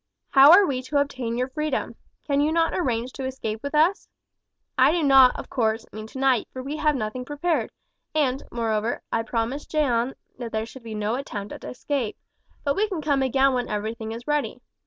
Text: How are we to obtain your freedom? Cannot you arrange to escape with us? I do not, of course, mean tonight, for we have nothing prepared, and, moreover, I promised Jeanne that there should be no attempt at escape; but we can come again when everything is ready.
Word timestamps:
How 0.31 0.51
are 0.51 0.65
we 0.65 0.81
to 0.81 0.97
obtain 0.97 1.37
your 1.37 1.47
freedom? 1.49 1.95
Cannot 2.25 2.73
you 2.73 2.79
arrange 2.81 3.13
to 3.13 3.25
escape 3.25 3.61
with 3.61 3.75
us? 3.75 4.09
I 4.75 4.91
do 4.91 5.03
not, 5.03 5.35
of 5.37 5.47
course, 5.47 5.85
mean 5.93 6.07
tonight, 6.07 6.47
for 6.51 6.63
we 6.63 6.77
have 6.77 6.95
nothing 6.95 7.23
prepared, 7.23 7.69
and, 8.15 8.41
moreover, 8.51 9.03
I 9.11 9.21
promised 9.21 9.69
Jeanne 9.69 10.15
that 10.39 10.51
there 10.51 10.65
should 10.65 10.81
be 10.81 10.95
no 10.95 11.13
attempt 11.17 11.53
at 11.53 11.63
escape; 11.63 12.17
but 12.63 12.75
we 12.75 12.87
can 12.89 13.03
come 13.03 13.21
again 13.21 13.53
when 13.53 13.69
everything 13.69 14.11
is 14.11 14.25
ready. 14.25 14.59